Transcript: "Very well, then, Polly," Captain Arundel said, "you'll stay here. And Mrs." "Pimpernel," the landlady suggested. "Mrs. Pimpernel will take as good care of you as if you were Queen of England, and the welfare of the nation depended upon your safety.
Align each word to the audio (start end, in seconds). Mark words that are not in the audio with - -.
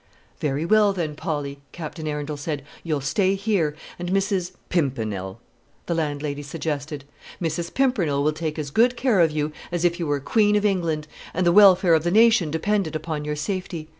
"Very 0.39 0.65
well, 0.65 0.93
then, 0.93 1.13
Polly," 1.13 1.59
Captain 1.71 2.07
Arundel 2.07 2.35
said, 2.35 2.63
"you'll 2.83 3.01
stay 3.01 3.35
here. 3.35 3.75
And 3.99 4.09
Mrs." 4.11 4.53
"Pimpernel," 4.69 5.39
the 5.85 5.93
landlady 5.93 6.41
suggested. 6.41 7.03
"Mrs. 7.39 7.71
Pimpernel 7.71 8.23
will 8.23 8.33
take 8.33 8.57
as 8.57 8.71
good 8.71 8.97
care 8.97 9.19
of 9.19 9.29
you 9.29 9.51
as 9.71 9.85
if 9.85 9.99
you 9.99 10.07
were 10.07 10.19
Queen 10.19 10.55
of 10.55 10.65
England, 10.65 11.07
and 11.35 11.45
the 11.45 11.51
welfare 11.51 11.93
of 11.93 12.03
the 12.03 12.09
nation 12.09 12.49
depended 12.49 12.95
upon 12.95 13.25
your 13.25 13.35
safety. 13.35 13.89